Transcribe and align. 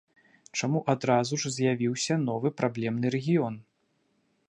Чаму 0.59 0.79
адразу 0.93 1.39
ж 1.45 1.53
з'явіўся 1.57 2.13
новы 2.25 2.47
праблемны 2.63 3.15
рэгіён? 3.19 3.65